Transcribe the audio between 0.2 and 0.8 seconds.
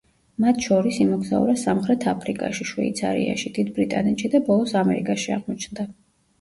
მათ